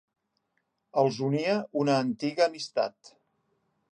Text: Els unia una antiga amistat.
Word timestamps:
Els 1.01 1.19
unia 1.27 1.59
una 1.83 1.99
antiga 2.05 2.47
amistat. 2.49 3.13